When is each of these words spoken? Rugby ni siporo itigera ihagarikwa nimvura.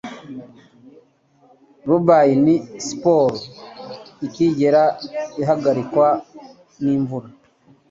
Rugby 1.87 2.29
ni 2.43 2.55
siporo 2.87 3.37
itigera 4.25 4.83
ihagarikwa 5.41 6.07
nimvura. 6.83 7.27